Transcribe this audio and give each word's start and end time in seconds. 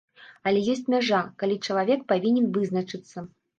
Але 0.51 0.63
ёсць 0.73 0.89
мяжа, 0.93 1.19
калі 1.45 1.59
чалавек 1.69 2.01
павінен 2.15 2.51
вызначыцца. 2.59 3.17